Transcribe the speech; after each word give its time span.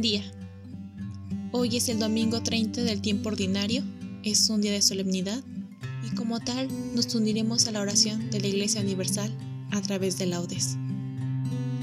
Día. 0.00 0.22
Hoy 1.50 1.76
es 1.76 1.88
el 1.88 1.98
domingo 1.98 2.42
30 2.42 2.82
del 2.82 3.00
tiempo 3.00 3.30
ordinario, 3.30 3.82
es 4.22 4.48
un 4.50 4.60
día 4.60 4.72
de 4.72 4.82
solemnidad 4.82 5.42
y 6.06 6.14
como 6.14 6.40
tal 6.40 6.68
nos 6.94 7.14
uniremos 7.14 7.66
a 7.66 7.72
la 7.72 7.80
oración 7.80 8.30
de 8.30 8.40
la 8.40 8.46
Iglesia 8.46 8.80
Universal 8.80 9.32
a 9.70 9.80
través 9.80 10.18
de 10.18 10.26
laudes. 10.26 10.76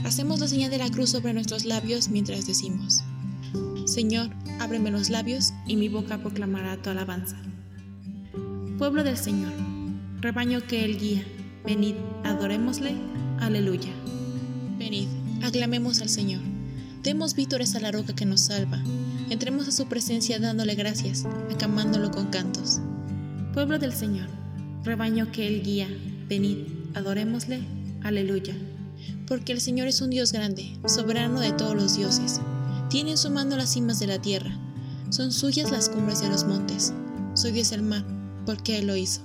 Hacemos 0.04 0.40
la 0.40 0.48
señal 0.48 0.72
de 0.72 0.78
la 0.78 0.90
cruz 0.90 1.10
sobre 1.10 1.34
nuestros 1.34 1.66
labios 1.66 2.10
mientras 2.10 2.46
decimos, 2.46 3.04
Señor, 3.86 4.30
ábreme 4.60 4.92
los 4.92 5.10
labios 5.10 5.52
y 5.68 5.76
mi 5.76 5.90
boca 5.90 6.18
proclamará 6.20 6.82
tu 6.82 6.90
alabanza. 6.90 7.38
Pueblo 8.78 9.04
del 9.04 9.18
Señor, 9.18 9.54
rebaño 10.22 10.66
que 10.68 10.86
Él 10.86 10.98
guía, 10.98 11.24
venid, 11.66 11.96
adorémosle, 12.24 12.96
aleluya. 13.40 13.92
Venid, 14.78 15.08
aclamemos 15.44 16.02
al 16.02 16.10
Señor. 16.10 16.55
Demos 17.06 17.36
vítores 17.36 17.76
a 17.76 17.80
la 17.80 17.92
roca 17.92 18.16
que 18.16 18.26
nos 18.26 18.42
salva. 18.42 18.82
Entremos 19.30 19.68
a 19.68 19.72
su 19.72 19.86
presencia 19.86 20.40
dándole 20.40 20.74
gracias, 20.74 21.24
acamándolo 21.54 22.10
con 22.10 22.32
cantos. 22.32 22.80
Pueblo 23.54 23.78
del 23.78 23.94
Señor, 23.94 24.28
rebaño 24.84 25.32
que 25.32 25.46
Él 25.46 25.62
guía, 25.62 25.88
venid, 26.28 26.66
adorémosle, 26.96 27.60
aleluya. 28.02 28.56
Porque 29.28 29.54
el 29.54 29.62
Señor 29.62 29.88
es 29.88 30.02
un 30.02 30.10
Dios 30.10 30.32
grande, 30.32 30.80
soberano 30.88 31.42
de 31.42 31.52
todos 31.52 31.76
los 31.76 31.96
dioses. 31.96 32.42
Tiene 32.90 33.12
en 33.12 33.18
su 33.18 33.30
mano 33.30 33.56
las 33.56 33.74
cimas 33.74 34.00
de 34.00 34.08
la 34.08 34.20
tierra. 34.20 34.58
Son 35.12 35.32
suyas 35.32 35.70
las 35.70 35.90
cumbres 35.90 36.22
de 36.22 36.30
los 36.30 36.44
montes. 36.44 36.92
Soy 37.36 37.52
Dios 37.52 37.72
el 37.72 37.84
mar, 37.84 38.04
porque 38.48 38.80
Él 38.80 38.88
lo 38.88 38.96
hizo. 38.96 39.22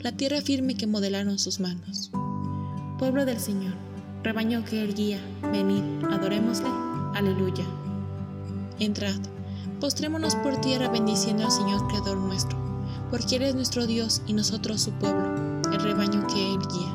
La 0.00 0.12
tierra 0.12 0.42
firme 0.42 0.76
que 0.76 0.86
modelaron 0.86 1.38
sus 1.38 1.58
manos. 1.58 2.10
Pueblo 2.98 3.24
del 3.24 3.40
Señor, 3.40 3.72
rebaño 4.22 4.62
que 4.66 4.82
Él 4.82 4.94
guía, 4.94 5.20
venid, 5.50 5.82
adorémosle, 6.10 6.83
Aleluya. 7.14 7.64
Entrad, 8.80 9.20
postrémonos 9.80 10.34
por 10.34 10.60
tierra 10.60 10.88
bendiciendo 10.88 11.44
al 11.44 11.52
Señor 11.52 11.86
Creador 11.86 12.16
nuestro, 12.16 12.58
porque 13.08 13.36
Él 13.36 13.42
es 13.42 13.54
nuestro 13.54 13.86
Dios 13.86 14.22
y 14.26 14.32
nosotros 14.32 14.80
su 14.80 14.90
pueblo, 14.94 15.62
el 15.72 15.80
rebaño 15.80 16.26
que 16.26 16.54
Él 16.54 16.58
guía. 16.58 16.92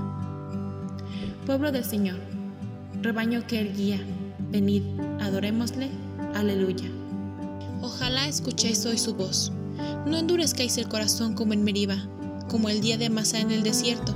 Pueblo 1.46 1.72
del 1.72 1.86
Señor, 1.86 2.18
rebaño 3.02 3.48
que 3.48 3.62
Él 3.62 3.74
guía, 3.74 3.98
venid, 4.52 4.84
adorémosle, 5.22 5.90
aleluya. 6.36 6.90
Ojalá 7.82 8.28
escuchéis 8.28 8.86
hoy 8.86 8.98
su 8.98 9.16
voz. 9.16 9.54
No 10.06 10.18
endurezcáis 10.18 10.78
el 10.78 10.90
corazón 10.90 11.34
como 11.34 11.54
en 11.54 11.64
Meriba, 11.64 11.96
como 12.50 12.68
el 12.68 12.82
día 12.82 12.98
de 12.98 13.10
Masá 13.10 13.40
en 13.40 13.52
el 13.52 13.64
desierto, 13.64 14.14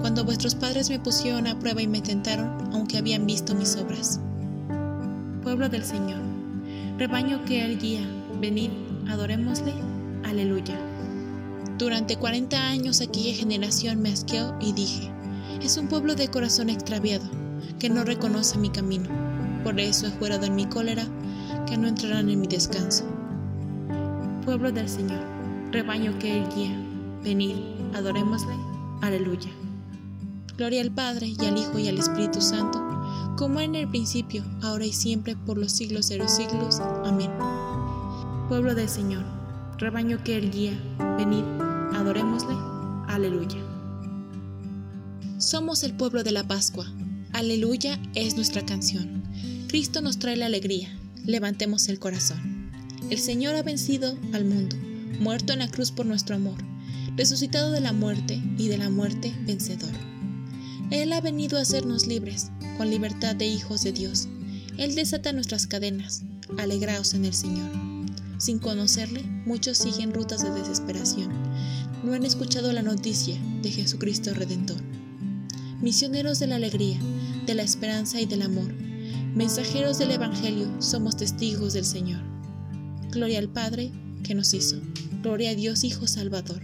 cuando 0.00 0.24
vuestros 0.24 0.54
padres 0.54 0.90
me 0.90 1.00
pusieron 1.00 1.48
a 1.48 1.58
prueba 1.58 1.82
y 1.82 1.88
me 1.88 2.02
tentaron, 2.02 2.70
aunque 2.72 2.98
habían 2.98 3.26
visto 3.26 3.56
mis 3.56 3.74
obras 3.74 4.20
pueblo 5.40 5.68
del 5.68 5.84
Señor, 5.84 6.20
rebaño 6.98 7.44
que 7.44 7.64
Él 7.64 7.78
guía, 7.78 8.06
venid, 8.40 8.70
adorémosle, 9.08 9.72
aleluya. 10.24 10.78
Durante 11.78 12.16
cuarenta 12.16 12.68
años 12.68 13.00
aquella 13.00 13.34
generación 13.34 14.02
me 14.02 14.12
asqueó 14.12 14.54
y 14.60 14.72
dije, 14.72 15.10
es 15.62 15.76
un 15.78 15.88
pueblo 15.88 16.14
de 16.14 16.28
corazón 16.28 16.68
extraviado, 16.68 17.24
que 17.78 17.88
no 17.88 18.04
reconoce 18.04 18.58
mi 18.58 18.70
camino. 18.70 19.08
Por 19.64 19.80
eso 19.80 20.06
he 20.06 20.10
jurado 20.10 20.44
en 20.44 20.54
mi 20.54 20.66
cólera 20.66 21.04
que 21.66 21.76
no 21.76 21.88
entrarán 21.88 22.28
en 22.28 22.40
mi 22.40 22.46
descanso. 22.46 23.04
Pueblo 24.44 24.72
del 24.72 24.88
Señor, 24.88 25.20
rebaño 25.70 26.18
que 26.18 26.38
Él 26.38 26.44
guía, 26.54 26.76
venid, 27.24 27.56
adorémosle, 27.94 28.54
aleluya. 29.00 29.50
Gloria 30.56 30.82
al 30.82 30.90
Padre 30.90 31.28
y 31.28 31.44
al 31.46 31.56
Hijo 31.56 31.78
y 31.78 31.88
al 31.88 31.98
Espíritu 31.98 32.42
Santo 32.42 32.89
como 33.40 33.62
en 33.62 33.74
el 33.74 33.88
principio, 33.88 34.44
ahora 34.60 34.84
y 34.84 34.92
siempre, 34.92 35.34
por 35.34 35.56
los 35.56 35.72
siglos 35.72 36.10
de 36.10 36.18
los 36.18 36.30
siglos. 36.30 36.78
Amén. 37.06 37.30
Pueblo 38.50 38.74
del 38.74 38.90
Señor, 38.90 39.24
rebaño 39.78 40.22
que 40.22 40.36
Él 40.36 40.50
guía, 40.50 40.78
venid, 41.16 41.44
adorémosle. 41.94 42.54
Aleluya. 43.08 43.56
Somos 45.38 45.84
el 45.84 45.94
pueblo 45.94 46.22
de 46.22 46.32
la 46.32 46.46
Pascua. 46.46 46.84
Aleluya 47.32 47.98
es 48.14 48.36
nuestra 48.36 48.66
canción. 48.66 49.22
Cristo 49.68 50.02
nos 50.02 50.18
trae 50.18 50.36
la 50.36 50.44
alegría. 50.44 50.94
Levantemos 51.24 51.88
el 51.88 51.98
corazón. 51.98 52.70
El 53.08 53.20
Señor 53.20 53.54
ha 53.54 53.62
vencido 53.62 54.18
al 54.34 54.44
mundo, 54.44 54.76
muerto 55.18 55.54
en 55.54 55.60
la 55.60 55.70
cruz 55.70 55.92
por 55.92 56.04
nuestro 56.04 56.36
amor, 56.36 56.58
resucitado 57.16 57.70
de 57.70 57.80
la 57.80 57.94
muerte 57.94 58.38
y 58.58 58.68
de 58.68 58.76
la 58.76 58.90
muerte 58.90 59.34
vencedor. 59.46 60.09
Él 60.90 61.12
ha 61.12 61.20
venido 61.20 61.56
a 61.56 61.62
hacernos 61.62 62.08
libres, 62.08 62.50
con 62.76 62.90
libertad 62.90 63.36
de 63.36 63.46
hijos 63.46 63.84
de 63.84 63.92
Dios. 63.92 64.26
Él 64.76 64.96
desata 64.96 65.32
nuestras 65.32 65.68
cadenas. 65.68 66.22
Alegraos 66.58 67.14
en 67.14 67.24
el 67.24 67.32
Señor. 67.32 67.70
Sin 68.38 68.58
conocerle, 68.58 69.22
muchos 69.46 69.78
siguen 69.78 70.12
rutas 70.12 70.42
de 70.42 70.50
desesperación. 70.50 71.30
No 72.02 72.12
han 72.12 72.24
escuchado 72.24 72.72
la 72.72 72.82
noticia 72.82 73.36
de 73.62 73.70
Jesucristo 73.70 74.34
Redentor. 74.34 74.78
Misioneros 75.80 76.40
de 76.40 76.48
la 76.48 76.56
alegría, 76.56 76.98
de 77.46 77.54
la 77.54 77.62
esperanza 77.62 78.20
y 78.20 78.26
del 78.26 78.42
amor, 78.42 78.72
mensajeros 79.34 79.98
del 79.98 80.10
Evangelio, 80.10 80.82
somos 80.82 81.16
testigos 81.16 81.72
del 81.72 81.84
Señor. 81.84 82.20
Gloria 83.10 83.38
al 83.38 83.48
Padre 83.48 83.92
que 84.24 84.34
nos 84.34 84.52
hizo. 84.54 84.80
Gloria 85.22 85.50
a 85.50 85.54
Dios 85.54 85.84
Hijo 85.84 86.08
Salvador. 86.08 86.62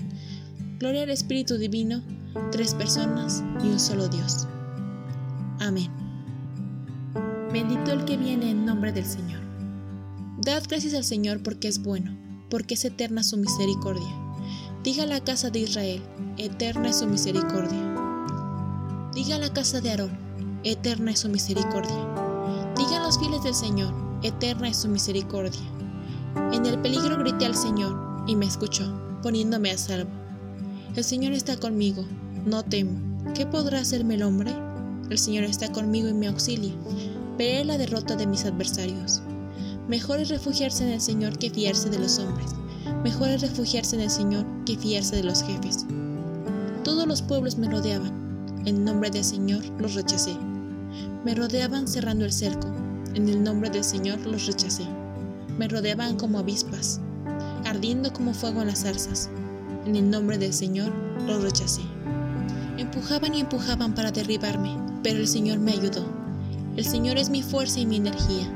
Gloria 0.81 1.05
al 1.05 1.11
Espíritu 1.11 1.59
Divino 1.59 2.03
tres 2.50 2.75
personas 2.75 3.43
y 3.62 3.69
un 3.69 3.81
solo 3.81 4.09
Dios. 4.09 4.47
Amén. 5.61 5.91
Bendito 7.53 7.93
el 7.93 8.05
que 8.05 8.17
viene 8.17 8.50
en 8.50 8.65
nombre 8.65 8.93
del 8.93 9.05
Señor. 9.05 9.41
Dad 10.38 10.62
gracias 10.69 10.94
al 10.94 11.05
Señor 11.05 11.43
porque 11.43 11.69
es 11.69 11.83
bueno, 11.83 12.17
porque 12.50 12.75
es 12.75 12.85
eterna 12.85 13.23
su 13.23 13.37
misericordia. 13.37 14.15
Diga 14.83 15.06
la 15.06 15.21
casa 15.21 15.50
de 15.50 15.61
Israel, 15.61 16.03
eterna 16.37 16.91
es 16.91 16.99
su 16.99 17.06
misericordia. 17.06 17.94
Diga 19.15 19.38
la 19.38 19.53
casa 19.53 19.81
de 19.81 19.91
Aarón, 19.91 20.19
eterna 20.62 21.12
es 21.12 21.21
su 21.21 21.29
misericordia. 21.29 21.97
Digan 22.77 23.03
los 23.03 23.19
fieles 23.19 23.43
del 23.43 23.55
Señor, 23.55 23.93
eterna 24.23 24.69
es 24.69 24.77
su 24.77 24.88
misericordia. 24.88 25.61
En 26.53 26.67
el 26.67 26.79
peligro 26.81 27.19
grité 27.19 27.47
al 27.47 27.56
Señor 27.56 28.25
y 28.27 28.37
me 28.37 28.47
escuchó, 28.47 28.85
poniéndome 29.23 29.71
a 29.71 29.79
salvo. 29.79 30.11
El 30.94 31.03
Señor 31.03 31.33
está 31.33 31.56
conmigo, 31.56 32.05
no 32.47 32.63
temo. 32.63 32.93
¿Qué 33.35 33.45
podrá 33.45 33.81
hacerme 33.81 34.15
el 34.15 34.23
hombre? 34.23 34.55
El 35.11 35.19
Señor 35.19 35.45
está 35.45 35.71
conmigo 35.73 36.09
y 36.09 36.15
me 36.15 36.29
auxilia. 36.29 36.73
Veré 37.37 37.65
la 37.65 37.77
derrota 37.77 38.15
de 38.15 38.27
mis 38.27 38.45
adversarios. 38.45 39.21
Mejor 39.89 40.21
es 40.21 40.29
refugiarse 40.29 40.85
en 40.85 40.91
el 40.91 41.01
Señor 41.01 41.39
que 41.39 41.51
fiarse 41.51 41.91
de 41.91 41.99
los 41.99 42.21
hombres. 42.21 42.53
Mejor 43.03 43.31
es 43.31 43.43
refugiarse 43.43 43.97
en 43.97 44.03
el 44.03 44.11
Señor 44.11 44.47
que 44.65 44.79
fiarse 44.79 45.17
de 45.17 45.25
los 45.25 45.43
jefes. 45.43 45.87
Todos 46.85 47.07
los 47.09 47.21
pueblos 47.21 47.59
me 47.59 47.69
rodeaban. 47.69 48.13
En 48.65 48.85
nombre 48.85 49.11
del 49.11 49.25
Señor 49.25 49.65
los 49.81 49.95
rechacé. 49.95 50.37
Me 51.25 51.35
rodeaban 51.35 51.89
cerrando 51.89 52.25
el 52.25 52.33
cerco. 52.33 52.69
En 53.15 53.29
el 53.29 53.43
nombre 53.43 53.71
del 53.71 53.83
Señor 53.83 54.21
los 54.25 54.47
rechacé. 54.47 54.85
Me 55.59 55.67
rodeaban 55.67 56.17
como 56.17 56.39
avispas, 56.39 57.01
ardiendo 57.65 58.13
como 58.13 58.33
fuego 58.35 58.61
en 58.61 58.69
las 58.69 58.83
zarzas. 58.83 59.31
En 59.85 59.97
el 59.97 60.09
nombre 60.09 60.39
del 60.39 60.53
Señor 60.53 60.93
los 61.27 61.43
rechacé. 61.43 61.83
Empujaban 62.78 63.34
y 63.34 63.40
empujaban 63.40 63.94
para 63.94 64.11
derribarme, 64.11 64.76
pero 65.02 65.19
el 65.19 65.26
Señor 65.26 65.58
me 65.58 65.73
ayudó. 65.73 66.05
El 66.76 66.84
Señor 66.84 67.17
es 67.17 67.31
mi 67.31 67.43
fuerza 67.43 67.81
y 67.81 67.87
mi 67.87 67.96
energía. 67.96 68.52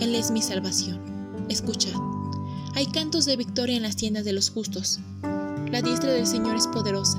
Él 0.00 0.14
es 0.14 0.30
mi 0.30 0.42
salvación. 0.42 1.00
Escuchad. 1.48 1.98
Hay 2.74 2.86
cantos 2.88 3.24
de 3.24 3.36
victoria 3.36 3.76
en 3.76 3.82
las 3.82 3.96
tiendas 3.96 4.26
de 4.26 4.34
los 4.34 4.50
justos. 4.50 5.00
La 5.70 5.80
diestra 5.80 6.12
del 6.12 6.26
Señor 6.26 6.56
es 6.56 6.66
poderosa. 6.66 7.18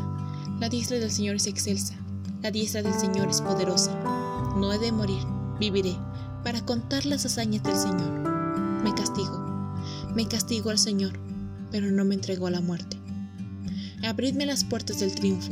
La 0.59 0.69
diestra 0.69 0.99
del 0.99 1.09
Señor 1.09 1.37
es 1.37 1.47
excelsa. 1.47 1.95
La 2.43 2.51
diestra 2.51 2.83
del 2.83 2.93
Señor 2.93 3.27
es 3.27 3.41
poderosa. 3.41 3.91
No 4.55 4.71
he 4.71 4.77
de 4.77 4.91
morir, 4.91 5.23
viviré, 5.59 5.97
para 6.43 6.63
contar 6.63 7.07
las 7.07 7.25
hazañas 7.25 7.63
del 7.63 7.75
Señor. 7.75 8.11
Me 8.83 8.93
castigo. 8.93 9.73
Me 10.13 10.27
castigo 10.27 10.69
al 10.69 10.77
Señor, 10.77 11.19
pero 11.71 11.89
no 11.89 12.05
me 12.05 12.13
entrego 12.13 12.45
a 12.45 12.51
la 12.51 12.61
muerte. 12.61 12.97
Abridme 14.03 14.45
las 14.45 14.63
puertas 14.63 14.99
del 14.99 15.15
triunfo 15.15 15.51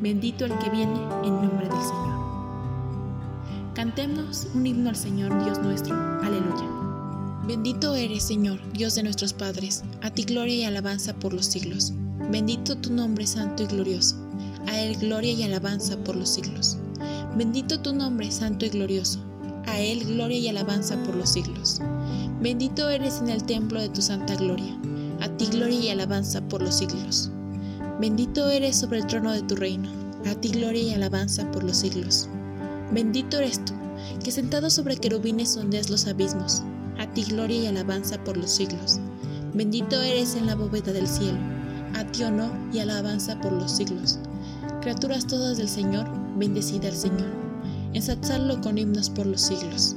Bendito 0.00 0.44
el 0.44 0.56
que 0.58 0.70
viene 0.70 1.00
en 1.24 1.42
nombre 1.42 1.68
del 1.68 1.82
Señor. 1.82 2.18
Cantemos 3.74 4.46
un 4.54 4.66
himno 4.66 4.90
al 4.90 4.96
Señor 4.96 5.44
Dios 5.44 5.58
nuestro. 5.58 5.96
Aleluya. 6.22 6.68
Bendito 7.48 7.94
eres, 7.96 8.22
Señor, 8.22 8.60
Dios 8.72 8.94
de 8.94 9.02
nuestros 9.02 9.32
padres, 9.32 9.82
a 10.02 10.10
ti 10.10 10.22
gloria 10.22 10.54
y 10.54 10.64
alabanza 10.64 11.14
por 11.14 11.32
los 11.32 11.46
siglos. 11.46 11.92
Bendito 12.30 12.76
tu 12.76 12.92
nombre 12.92 13.26
santo 13.26 13.64
y 13.64 13.66
glorioso, 13.66 14.16
a 14.66 14.78
él 14.78 14.96
gloria 14.98 15.32
y 15.32 15.42
alabanza 15.42 15.96
por 16.04 16.14
los 16.14 16.28
siglos. 16.28 16.78
Bendito 17.36 17.80
tu 17.80 17.92
nombre 17.92 18.30
santo 18.30 18.66
y 18.66 18.68
glorioso, 18.68 19.18
a 19.66 19.80
él 19.80 20.04
gloria 20.04 20.38
y 20.38 20.48
alabanza 20.48 21.02
por 21.04 21.16
los 21.16 21.30
siglos. 21.30 21.80
Bendito 22.40 22.88
eres 22.88 23.20
en 23.20 23.30
el 23.30 23.42
templo 23.44 23.80
de 23.80 23.88
tu 23.88 24.02
santa 24.02 24.36
gloria, 24.36 24.78
a 25.20 25.28
ti 25.28 25.46
gloria 25.46 25.80
y 25.80 25.88
alabanza 25.88 26.40
por 26.42 26.62
los 26.62 26.76
siglos. 26.76 27.32
Bendito 28.00 28.48
eres 28.48 28.76
sobre 28.76 28.98
el 28.98 29.06
trono 29.08 29.32
de 29.32 29.42
tu 29.42 29.56
reino, 29.56 29.88
a 30.24 30.34
ti 30.36 30.50
gloria 30.50 30.82
y 30.82 30.94
alabanza 30.94 31.50
por 31.50 31.64
los 31.64 31.78
siglos. 31.78 32.28
Bendito 32.92 33.38
eres 33.38 33.64
tú, 33.64 33.72
que 34.22 34.30
sentado 34.30 34.70
sobre 34.70 34.96
querubines 34.96 35.54
sondeas 35.54 35.90
los 35.90 36.06
abismos, 36.06 36.62
a 36.96 37.12
ti 37.12 37.24
gloria 37.24 37.62
y 37.62 37.66
alabanza 37.66 38.22
por 38.22 38.36
los 38.36 38.52
siglos. 38.52 39.00
Bendito 39.52 40.00
eres 40.00 40.36
en 40.36 40.46
la 40.46 40.54
bóveda 40.54 40.92
del 40.92 41.08
cielo, 41.08 41.38
a 41.96 42.04
ti 42.04 42.22
honor 42.22 42.52
y 42.72 42.78
alabanza 42.78 43.40
por 43.40 43.50
los 43.50 43.72
siglos. 43.72 44.20
Criaturas 44.80 45.26
todas 45.26 45.58
del 45.58 45.68
Señor, 45.68 46.08
bendecida 46.36 46.86
al 46.86 46.96
Señor, 46.96 47.32
ensalzadlo 47.94 48.60
con 48.60 48.78
himnos 48.78 49.10
por 49.10 49.26
los 49.26 49.40
siglos. 49.40 49.96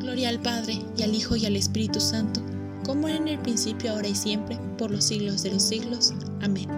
Gloria 0.00 0.28
al 0.28 0.40
Padre, 0.40 0.84
y 0.98 1.02
al 1.02 1.14
Hijo, 1.14 1.34
y 1.34 1.46
al 1.46 1.56
Espíritu 1.56 1.98
Santo, 1.98 2.42
como 2.84 3.08
en 3.08 3.26
el 3.26 3.38
principio, 3.38 3.92
ahora 3.92 4.08
y 4.08 4.14
siempre, 4.14 4.58
por 4.76 4.90
los 4.90 5.04
siglos 5.04 5.42
de 5.42 5.52
los 5.52 5.62
siglos. 5.62 6.12
Amén. 6.44 6.68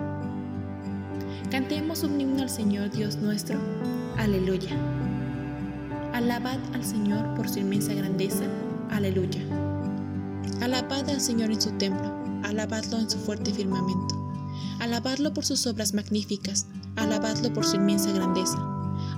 Cantemos 1.51 2.05
un 2.05 2.21
himno 2.21 2.43
al 2.43 2.51
Señor 2.51 2.89
Dios 2.93 3.17
nuestro. 3.17 3.59
Aleluya. 4.17 4.71
Alabad 6.13 6.59
al 6.73 6.85
Señor 6.85 7.35
por 7.35 7.49
su 7.49 7.59
inmensa 7.59 7.93
grandeza. 7.93 8.45
Aleluya. 8.91 9.41
Alabad 10.63 11.11
al 11.11 11.21
Señor 11.21 11.51
en 11.51 11.61
su 11.61 11.73
templo, 11.73 12.15
alabadlo 12.45 12.99
en 12.99 13.11
su 13.11 13.19
fuerte 13.19 13.53
firmamento, 13.53 14.15
alabadlo 14.79 15.35
por 15.35 15.45
sus 15.45 15.67
obras 15.67 15.95
magníficas, 15.95 16.67
alabadlo 16.95 17.53
por 17.53 17.67
su 17.67 17.75
inmensa 17.75 18.13
grandeza, 18.13 18.57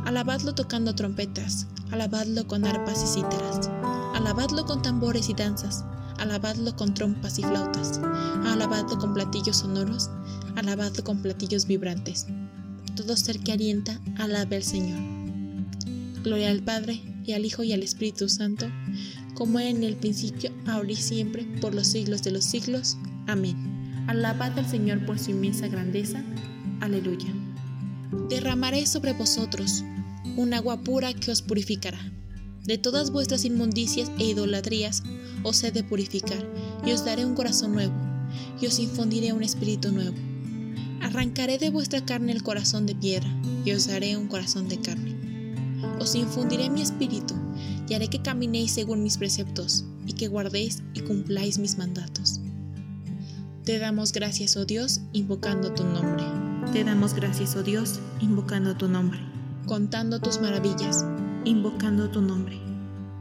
alabadlo 0.07 0.55
tocando 0.55 0.95
trompetas, 0.95 1.67
alabadlo 1.93 2.47
con 2.47 2.67
arpas 2.67 3.05
y 3.05 3.07
cítaras, 3.07 3.71
alabadlo 4.15 4.65
con 4.65 4.81
tambores 4.81 5.29
y 5.29 5.35
danzas, 5.35 5.85
alabadlo 6.19 6.75
con 6.75 6.95
trompas 6.95 7.39
y 7.39 7.43
flautas, 7.43 8.01
alabadlo 8.47 8.99
con 8.99 9.15
platillos 9.15 9.59
sonoros, 9.59 10.11
alabadlo 10.59 11.05
con 11.05 11.23
platillos 11.23 11.67
vibrantes. 11.67 12.27
Todo 12.97 13.17
ser 13.17 13.39
que 13.41 13.53
alienta, 13.53 14.01
alabe 14.17 14.57
al 14.57 14.65
Señor. 14.65 14.99
Gloria 16.23 16.51
al 16.51 16.63
Padre, 16.63 17.01
y 17.29 17.33
al 17.33 17.45
Hijo 17.45 17.63
y 17.63 17.75
al 17.75 17.83
Espíritu 17.83 18.29
Santo, 18.29 18.67
como 19.35 19.61
en 19.61 19.85
el 19.85 19.97
principio, 19.97 20.51
ahora 20.67 20.91
y 20.91 20.97
siempre, 20.97 21.45
por 21.61 21.75
los 21.75 21.87
siglos 21.87 22.23
de 22.23 22.31
los 22.31 22.45
siglos. 22.45 22.97
Amén. 23.27 24.05
Alabad 24.07 24.59
al 24.59 24.69
Señor 24.69 25.05
por 25.05 25.19
su 25.19 25.33
inmensa 25.33 25.69
grandeza. 25.69 26.25
Aleluya. 26.81 27.29
Derramaré 28.31 28.87
sobre 28.87 29.13
vosotros 29.13 29.85
un 30.37 30.55
agua 30.55 30.83
pura 30.83 31.13
que 31.13 31.31
os 31.31 31.43
purificará. 31.43 32.01
De 32.65 32.79
todas 32.79 33.11
vuestras 33.11 33.45
inmundicias 33.45 34.11
e 34.19 34.25
idolatrías 34.25 35.03
os 35.43 35.63
he 35.63 35.71
de 35.71 35.85
purificar, 35.85 36.45
y 36.87 36.93
os 36.93 37.05
daré 37.05 37.27
un 37.27 37.35
corazón 37.35 37.73
nuevo, 37.73 37.95
y 38.61 38.67
os 38.67 38.79
infundiré 38.79 39.35
un 39.35 39.43
espíritu 39.43 39.93
nuevo. 39.93 40.17
Arrancaré 41.03 41.59
de 41.59 41.71
vuestra 41.71 42.05
carne 42.05 42.33
el 42.33 42.43
corazón 42.43 42.87
de 42.87 42.95
piedra, 42.95 43.29
y 43.65 43.73
os 43.73 43.87
daré 43.87 44.17
un 44.17 44.29
corazón 44.29 44.69
de 44.69 44.79
carne. 44.81 45.17
Os 46.01 46.15
infundiré 46.15 46.71
mi 46.71 46.83
espíritu, 46.83 47.35
y 47.89 47.95
haré 47.95 48.09
que 48.09 48.23
caminéis 48.23 48.73
según 48.73 49.03
mis 49.03 49.17
preceptos, 49.17 49.85
y 50.07 50.15
que 50.15 50.29
guardéis 50.29 50.83
y 50.95 51.01
cumpláis 51.01 51.59
mis 51.59 51.79
mandatos. 51.79 52.41
Te 53.65 53.79
damos 53.79 54.13
gracias, 54.13 54.57
oh 54.57 54.65
Dios, 54.65 55.01
invocando 55.13 55.73
tu 55.73 55.85
nombre. 55.85 56.25
Te 56.73 56.85
damos 56.85 57.15
gracias, 57.15 57.55
oh 57.57 57.63
Dios, 57.63 58.01
invocando 58.21 58.77
tu 58.77 58.89
nombre. 58.89 59.21
Contando 59.67 60.21
tus 60.21 60.41
maravillas, 60.41 61.05
invocando 61.45 62.11
tu 62.11 62.23
nombre. 62.23 62.59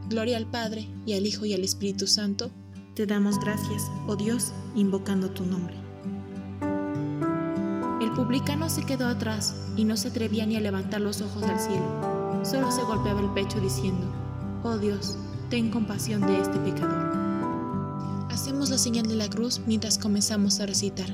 Gloria 0.09 0.37
al 0.37 0.49
Padre, 0.49 0.87
y 1.05 1.13
al 1.13 1.25
Hijo, 1.25 1.45
y 1.45 1.53
al 1.53 1.63
Espíritu 1.63 2.07
Santo. 2.07 2.49
Te 2.95 3.05
damos 3.05 3.39
gracias, 3.39 3.83
oh 4.07 4.15
Dios, 4.15 4.53
invocando 4.75 5.29
tu 5.29 5.45
nombre. 5.45 5.86
El 8.07 8.13
publicano 8.13 8.69
se 8.69 8.83
quedó 8.83 9.05
atrás 9.05 9.53
y 9.75 9.83
no 9.83 9.97
se 9.97 10.07
atrevía 10.07 10.45
ni 10.45 10.55
a 10.55 10.61
levantar 10.61 11.01
los 11.01 11.19
ojos 11.19 11.43
al 11.43 11.59
cielo. 11.59 12.41
Solo 12.41 12.71
se 12.71 12.81
golpeaba 12.83 13.19
el 13.19 13.29
pecho 13.31 13.59
diciendo, 13.59 14.07
Oh 14.63 14.77
Dios, 14.77 15.17
ten 15.49 15.69
compasión 15.69 16.21
de 16.21 16.39
este 16.39 16.57
pecador. 16.59 17.11
Hacemos 18.31 18.69
la 18.69 18.77
señal 18.77 19.07
de 19.07 19.17
la 19.17 19.29
cruz 19.29 19.59
mientras 19.67 19.97
comenzamos 19.97 20.61
a 20.61 20.65
recitar. 20.65 21.09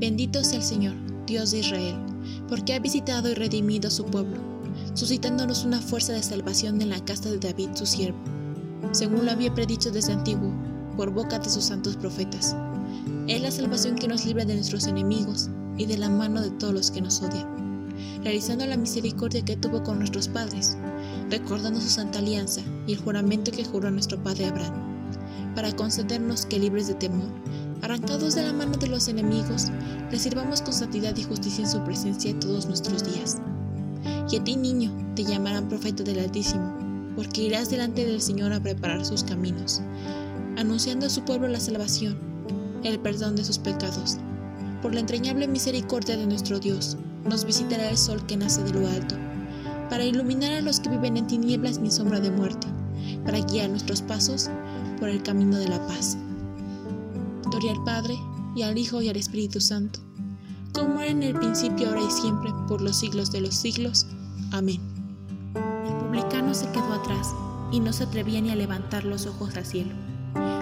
Bendito 0.00 0.42
sea 0.42 0.58
el 0.58 0.64
Señor, 0.64 0.96
Dios 1.24 1.52
de 1.52 1.60
Israel, 1.60 1.96
porque 2.48 2.74
ha 2.74 2.80
visitado 2.80 3.30
y 3.30 3.34
redimido 3.34 3.86
a 3.86 3.92
su 3.92 4.06
pueblo, 4.06 4.38
suscitándonos 4.94 5.64
una 5.64 5.80
fuerza 5.80 6.14
de 6.14 6.22
salvación 6.24 6.82
en 6.82 6.88
la 6.88 7.04
casa 7.04 7.30
de 7.30 7.38
David 7.38 7.68
su 7.74 7.86
siervo, 7.86 8.18
según 8.90 9.24
lo 9.24 9.30
había 9.30 9.54
predicho 9.54 9.92
desde 9.92 10.14
antiguo, 10.14 10.52
por 10.96 11.12
boca 11.12 11.38
de 11.38 11.48
sus 11.48 11.66
santos 11.66 11.96
profetas. 11.96 12.56
Es 13.26 13.40
la 13.40 13.50
salvación 13.50 13.96
que 13.96 14.08
nos 14.08 14.24
libra 14.24 14.44
de 14.44 14.54
nuestros 14.54 14.86
enemigos 14.86 15.50
y 15.76 15.86
de 15.86 15.98
la 15.98 16.08
mano 16.08 16.40
de 16.40 16.50
todos 16.50 16.74
los 16.74 16.90
que 16.90 17.00
nos 17.00 17.22
odian, 17.22 17.46
realizando 18.22 18.66
la 18.66 18.76
misericordia 18.76 19.44
que 19.44 19.56
tuvo 19.56 19.82
con 19.82 19.98
nuestros 19.98 20.28
padres 20.28 20.76
recordando 21.30 21.80
su 21.80 21.88
santa 21.88 22.18
alianza 22.18 22.62
y 22.86 22.92
el 22.92 22.98
juramento 22.98 23.50
que 23.50 23.64
juró 23.64 23.90
nuestro 23.90 24.22
padre 24.22 24.46
Abraham, 24.46 25.54
para 25.54 25.74
concedernos 25.74 26.46
que 26.46 26.58
libres 26.58 26.88
de 26.88 26.94
temor, 26.94 27.28
arrancados 27.82 28.34
de 28.34 28.42
la 28.42 28.52
mano 28.52 28.76
de 28.76 28.86
los 28.86 29.08
enemigos, 29.08 29.68
le 30.10 30.18
sirvamos 30.18 30.62
con 30.62 30.72
santidad 30.72 31.16
y 31.16 31.24
justicia 31.24 31.64
en 31.64 31.70
su 31.70 31.82
presencia 31.84 32.38
todos 32.38 32.66
nuestros 32.66 33.04
días. 33.04 33.38
Y 34.30 34.36
a 34.36 34.44
ti, 34.44 34.56
niño, 34.56 34.92
te 35.14 35.24
llamarán 35.24 35.68
profeta 35.68 36.02
del 36.02 36.18
Altísimo, 36.18 37.12
porque 37.16 37.42
irás 37.42 37.70
delante 37.70 38.06
del 38.06 38.20
Señor 38.20 38.52
a 38.52 38.60
preparar 38.60 39.04
sus 39.04 39.24
caminos, 39.24 39.82
anunciando 40.56 41.06
a 41.06 41.10
su 41.10 41.22
pueblo 41.24 41.48
la 41.48 41.60
salvación, 41.60 42.18
el 42.84 42.98
perdón 43.00 43.36
de 43.36 43.44
sus 43.44 43.58
pecados. 43.58 44.18
Por 44.82 44.94
la 44.94 45.00
entrañable 45.00 45.48
misericordia 45.48 46.16
de 46.16 46.26
nuestro 46.26 46.58
Dios, 46.58 46.96
nos 47.24 47.44
visitará 47.44 47.88
el 47.90 47.98
sol 47.98 48.24
que 48.26 48.36
nace 48.36 48.62
de 48.62 48.72
lo 48.72 48.86
alto, 48.86 49.16
para 49.90 50.04
iluminar 50.04 50.52
a 50.52 50.60
los 50.60 50.80
que 50.80 50.90
viven 50.90 51.16
en 51.16 51.26
tinieblas 51.26 51.78
mi 51.78 51.90
sombra 51.90 52.20
de 52.20 52.30
muerte, 52.30 52.66
para 53.24 53.40
guiar 53.40 53.70
nuestros 53.70 54.02
pasos 54.02 54.50
por 54.98 55.08
el 55.08 55.22
camino 55.22 55.56
de 55.56 55.68
la 55.68 55.84
paz. 55.86 56.16
Gloria 57.44 57.72
al 57.72 57.84
Padre, 57.84 58.18
y 58.54 58.62
al 58.62 58.78
Hijo, 58.78 59.02
y 59.02 59.08
al 59.08 59.16
Espíritu 59.16 59.60
Santo, 59.60 60.00
como 60.72 61.00
era 61.00 61.10
en 61.10 61.22
el 61.22 61.34
principio, 61.34 61.88
ahora 61.88 62.02
y 62.02 62.10
siempre, 62.10 62.50
por 62.66 62.80
los 62.80 62.98
siglos 62.98 63.32
de 63.32 63.40
los 63.40 63.54
siglos. 63.54 64.06
Amén. 64.52 64.80
El 65.54 65.96
publicano 65.96 66.54
se 66.54 66.70
quedó 66.70 66.92
atrás 66.92 67.34
y 67.72 67.80
no 67.80 67.92
se 67.92 68.04
atrevía 68.04 68.40
ni 68.40 68.50
a 68.50 68.56
levantar 68.56 69.04
los 69.04 69.26
ojos 69.26 69.56
al 69.56 69.64
cielo. 69.64 69.92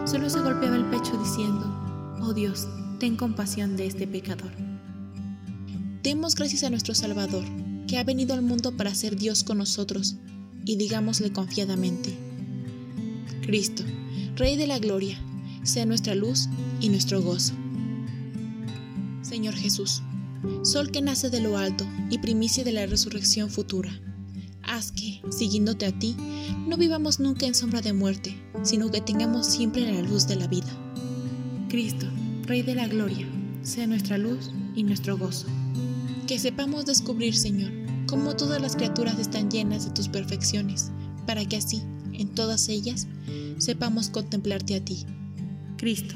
Solo 0.04 0.30
se 0.30 0.40
golpeaba 0.40 0.76
el 0.76 0.84
pecho 0.86 1.16
diciendo, 1.18 1.85
Oh 2.20 2.32
Dios, 2.32 2.66
ten 2.98 3.16
compasión 3.16 3.76
de 3.76 3.86
este 3.86 4.06
pecador. 4.06 4.50
Demos 6.02 6.34
gracias 6.34 6.64
a 6.64 6.70
nuestro 6.70 6.94
Salvador, 6.94 7.44
que 7.86 7.98
ha 7.98 8.04
venido 8.04 8.34
al 8.34 8.42
mundo 8.42 8.76
para 8.76 8.94
ser 8.94 9.16
Dios 9.16 9.44
con 9.44 9.58
nosotros, 9.58 10.16
y 10.64 10.76
digámosle 10.76 11.32
confiadamente, 11.32 12.16
Cristo, 13.42 13.84
Rey 14.36 14.56
de 14.56 14.66
la 14.66 14.78
Gloria, 14.78 15.18
sea 15.62 15.86
nuestra 15.86 16.14
luz 16.14 16.48
y 16.80 16.88
nuestro 16.88 17.22
gozo. 17.22 17.54
Señor 19.22 19.54
Jesús, 19.54 20.02
Sol 20.62 20.90
que 20.90 21.02
nace 21.02 21.30
de 21.30 21.40
lo 21.40 21.56
alto 21.56 21.86
y 22.10 22.18
primicia 22.18 22.64
de 22.64 22.72
la 22.72 22.86
resurrección 22.86 23.50
futura, 23.50 23.90
haz 24.62 24.92
que, 24.92 25.20
siguiéndote 25.30 25.86
a 25.86 25.98
ti, 25.98 26.16
no 26.66 26.76
vivamos 26.76 27.20
nunca 27.20 27.46
en 27.46 27.54
sombra 27.54 27.80
de 27.80 27.92
muerte, 27.92 28.36
sino 28.62 28.90
que 28.90 29.00
tengamos 29.00 29.46
siempre 29.46 29.90
la 29.90 30.02
luz 30.02 30.26
de 30.26 30.36
la 30.36 30.46
vida. 30.46 30.85
Cristo, 31.68 32.06
Rey 32.44 32.62
de 32.62 32.76
la 32.76 32.86
Gloria, 32.86 33.26
sea 33.62 33.88
nuestra 33.88 34.18
luz 34.18 34.52
y 34.76 34.84
nuestro 34.84 35.18
gozo. 35.18 35.48
Que 36.28 36.38
sepamos 36.38 36.86
descubrir, 36.86 37.34
Señor, 37.34 37.72
cómo 38.06 38.36
todas 38.36 38.62
las 38.62 38.76
criaturas 38.76 39.18
están 39.18 39.50
llenas 39.50 39.84
de 39.84 39.90
tus 39.90 40.08
perfecciones, 40.08 40.92
para 41.26 41.44
que 41.44 41.56
así, 41.56 41.82
en 42.12 42.28
todas 42.28 42.68
ellas, 42.68 43.08
sepamos 43.58 44.10
contemplarte 44.10 44.76
a 44.76 44.84
ti. 44.84 45.06
Cristo, 45.76 46.14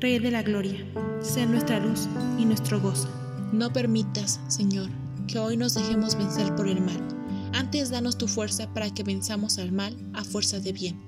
Rey 0.00 0.18
de 0.20 0.30
la 0.30 0.42
Gloria, 0.42 0.82
sea 1.20 1.44
nuestra 1.44 1.80
luz 1.80 2.08
y 2.38 2.46
nuestro 2.46 2.80
gozo. 2.80 3.10
No 3.52 3.70
permitas, 3.70 4.40
Señor, 4.48 4.88
que 5.26 5.38
hoy 5.38 5.58
nos 5.58 5.74
dejemos 5.74 6.16
vencer 6.16 6.54
por 6.56 6.66
el 6.66 6.80
mal. 6.80 7.06
Antes 7.52 7.90
danos 7.90 8.16
tu 8.16 8.26
fuerza 8.26 8.72
para 8.72 8.92
que 8.94 9.02
venzamos 9.02 9.58
al 9.58 9.70
mal 9.70 9.94
a 10.14 10.24
fuerza 10.24 10.60
de 10.60 10.72
bien. 10.72 10.98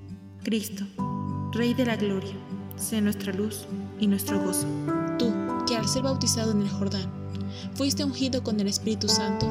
Cristo, 0.43 0.87
Rey 1.53 1.73
de 1.73 1.87
la 1.87 1.97
Gloria, 1.97 2.35
sea 2.81 3.01
nuestra 3.01 3.33
luz 3.33 3.67
y 3.99 4.07
nuestro 4.07 4.43
gozo. 4.43 4.67
Tú, 5.19 5.33
que 5.67 5.77
al 5.77 5.87
ser 5.87 6.03
bautizado 6.03 6.53
en 6.53 6.63
el 6.63 6.69
Jordán, 6.69 7.09
fuiste 7.75 8.05
ungido 8.05 8.43
con 8.43 8.59
el 8.59 8.67
Espíritu 8.67 9.09
Santo, 9.09 9.47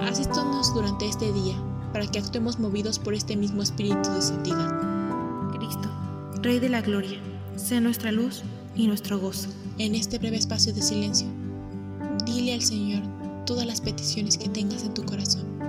asístonos 0.00 0.74
durante 0.74 1.08
este 1.08 1.32
día, 1.32 1.54
para 1.92 2.06
que 2.06 2.18
actuemos 2.18 2.58
movidos 2.58 2.98
por 2.98 3.14
este 3.14 3.36
mismo 3.36 3.62
Espíritu 3.62 4.10
de 4.10 4.22
santidad. 4.22 4.70
Cristo, 5.52 5.88
Rey 6.42 6.58
de 6.58 6.68
la 6.68 6.82
Gloria, 6.82 7.18
sea 7.56 7.80
nuestra 7.80 8.10
luz 8.10 8.42
y 8.74 8.86
nuestro 8.86 9.18
gozo. 9.18 9.48
En 9.78 9.94
este 9.94 10.18
breve 10.18 10.36
espacio 10.36 10.72
de 10.72 10.82
silencio, 10.82 11.28
dile 12.26 12.54
al 12.54 12.62
Señor 12.62 13.02
todas 13.46 13.66
las 13.66 13.80
peticiones 13.80 14.36
que 14.36 14.48
tengas 14.48 14.82
en 14.82 14.94
tu 14.94 15.04
corazón. 15.04 15.61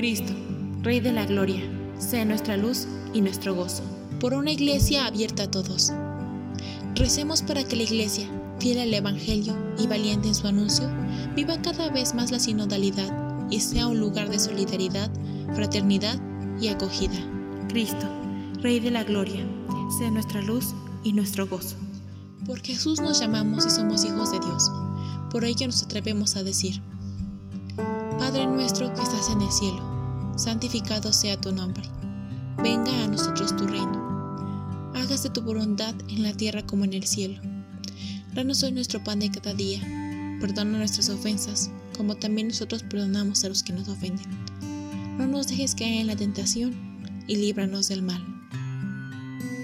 Cristo, 0.00 0.32
Rey 0.80 1.00
de 1.00 1.12
la 1.12 1.26
Gloria, 1.26 1.60
sea 1.98 2.24
nuestra 2.24 2.56
luz 2.56 2.86
y 3.12 3.20
nuestro 3.20 3.54
gozo. 3.54 3.82
Por 4.18 4.32
una 4.32 4.50
iglesia 4.50 5.04
abierta 5.04 5.42
a 5.42 5.50
todos. 5.50 5.92
Recemos 6.94 7.42
para 7.42 7.64
que 7.64 7.76
la 7.76 7.82
iglesia, 7.82 8.26
fiel 8.60 8.78
al 8.78 8.94
Evangelio 8.94 9.54
y 9.78 9.86
valiente 9.88 10.28
en 10.28 10.34
su 10.34 10.46
anuncio, 10.46 10.90
viva 11.36 11.60
cada 11.60 11.90
vez 11.90 12.14
más 12.14 12.30
la 12.30 12.40
sinodalidad 12.40 13.12
y 13.50 13.60
sea 13.60 13.88
un 13.88 14.00
lugar 14.00 14.30
de 14.30 14.38
solidaridad, 14.38 15.10
fraternidad 15.54 16.18
y 16.58 16.68
acogida. 16.68 17.18
Cristo, 17.68 18.08
Rey 18.62 18.80
de 18.80 18.92
la 18.92 19.04
Gloria, 19.04 19.46
sea 19.98 20.10
nuestra 20.10 20.40
luz 20.40 20.74
y 21.04 21.12
nuestro 21.12 21.46
gozo. 21.46 21.76
Por 22.46 22.62
Jesús 22.62 23.02
nos 23.02 23.20
llamamos 23.20 23.66
y 23.66 23.70
somos 23.70 24.06
hijos 24.06 24.32
de 24.32 24.40
Dios. 24.40 24.72
Por 25.30 25.44
ello 25.44 25.66
nos 25.66 25.82
atrevemos 25.82 26.36
a 26.36 26.42
decir, 26.42 26.80
Padre 28.18 28.46
nuestro 28.46 28.92
que 28.94 29.02
estás 29.02 29.28
en 29.30 29.42
el 29.42 29.50
cielo, 29.50 29.89
santificado 30.40 31.12
sea 31.12 31.38
tu 31.38 31.52
nombre. 31.52 31.82
Venga 32.62 33.04
a 33.04 33.08
nosotros 33.08 33.54
tu 33.56 33.66
reino. 33.66 34.90
Hágase 34.94 35.28
tu 35.28 35.42
voluntad 35.42 35.94
en 36.08 36.22
la 36.22 36.32
tierra 36.32 36.64
como 36.64 36.84
en 36.84 36.94
el 36.94 37.04
cielo. 37.04 37.38
Danos 38.34 38.62
hoy 38.62 38.72
nuestro 38.72 39.04
pan 39.04 39.20
de 39.20 39.30
cada 39.30 39.52
día. 39.52 39.80
Perdona 40.40 40.78
nuestras 40.78 41.10
ofensas, 41.10 41.70
como 41.94 42.16
también 42.16 42.48
nosotros 42.48 42.82
perdonamos 42.84 43.44
a 43.44 43.50
los 43.50 43.62
que 43.62 43.74
nos 43.74 43.88
ofenden. 43.88 44.26
No 45.18 45.26
nos 45.26 45.48
dejes 45.48 45.74
caer 45.74 46.00
en 46.00 46.06
la 46.06 46.16
tentación 46.16 46.74
y 47.26 47.36
líbranos 47.36 47.88
del 47.88 48.02
mal. 48.02 48.24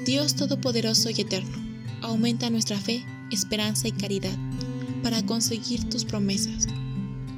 Dios 0.04 0.35
Todopoderoso 0.35 1.09
y 1.09 1.23
Eterno, 1.23 1.56
aumenta 2.02 2.50
nuestra 2.50 2.78
fe, 2.78 3.02
esperanza 3.30 3.88
y 3.88 3.92
caridad 3.92 4.37
para 5.02 5.25
conseguir 5.25 5.88
tus 5.88 6.04
promesas. 6.04 6.66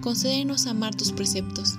Concédenos 0.01 0.67
amar 0.67 0.97
tus 0.97 1.13
preceptos. 1.13 1.79